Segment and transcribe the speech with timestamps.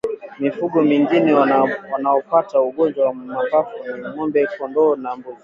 [0.39, 5.39] Mifugo mingine wanaopata ugonjwa wa mapafu ni ngombe kndoo na mbuzi